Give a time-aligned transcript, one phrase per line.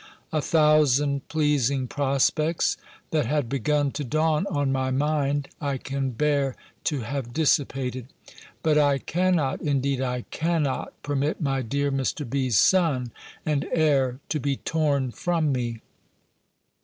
[0.33, 2.75] A thousand pleasing prospects,
[3.11, 8.07] that had begun to dawn on my mind, I can bear to have dissipated!
[8.63, 10.93] But I cannot, indeed I cannot!
[11.03, 12.27] permit my dear Mr.
[12.27, 13.11] B.'s son
[13.45, 15.81] and heir to be torn from me.